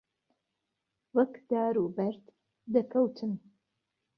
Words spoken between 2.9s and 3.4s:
کهوتن